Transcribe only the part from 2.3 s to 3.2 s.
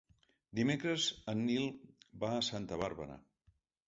a Santa Bàrbara.